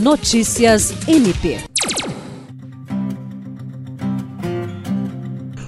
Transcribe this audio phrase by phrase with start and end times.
[0.00, 1.58] Notícias MP.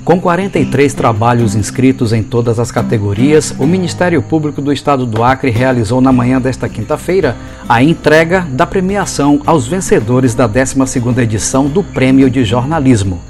[0.05, 5.51] Com 43 trabalhos inscritos em todas as categorias, o Ministério Público do Estado do Acre
[5.51, 7.37] realizou na manhã desta quinta-feira
[7.69, 13.21] a entrega da premiação aos vencedores da 12ª edição do Prêmio de Jornalismo.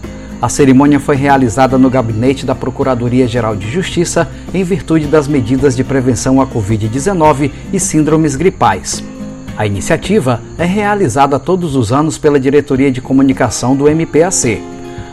[0.43, 5.83] A cerimônia foi realizada no gabinete da Procuradoria-Geral de Justiça em virtude das medidas de
[5.83, 9.03] prevenção à Covid-19 e síndromes gripais.
[9.61, 14.59] A iniciativa é realizada todos os anos pela Diretoria de Comunicação do MPAC.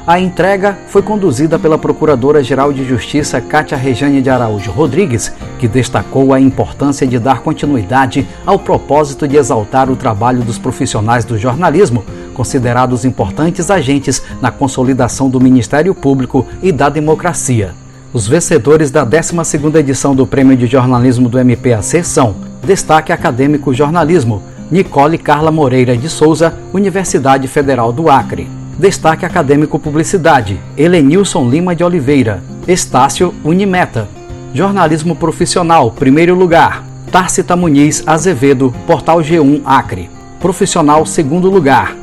[0.07, 6.33] A entrega foi conduzida pela Procuradora-Geral de Justiça Cátia Rejane de Araújo Rodrigues, que destacou
[6.33, 12.05] a importância de dar continuidade ao propósito de exaltar o trabalho dos profissionais do jornalismo,
[12.33, 17.73] considerados importantes agentes na consolidação do Ministério Público e da democracia.
[18.13, 24.41] Os vencedores da 12ª edição do Prêmio de Jornalismo do MPAC são Destaque Acadêmico Jornalismo,
[24.71, 28.47] Nicole Carla Moreira de Souza, Universidade Federal do Acre.
[28.79, 34.07] Destaque Acadêmico Publicidade, Helenilson Lima de Oliveira, Estácio Unimeta.
[34.53, 40.09] Jornalismo Profissional, primeiro lugar, Tarcita Muniz Azevedo, Portal G1 Acre.
[40.39, 41.93] Profissional, segundo lugar,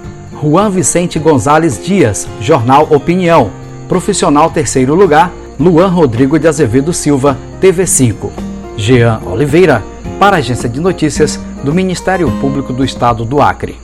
[0.43, 3.51] Juan Vicente Gonzalez Dias, Jornal Opinião.
[3.89, 8.31] Profissional, terceiro lugar, Luan Rodrigo de Azevedo Silva, TV5.
[8.77, 9.85] Jean Oliveira,
[10.19, 13.79] para a Agência de Notícias do Ministério Público do Estado do Acre.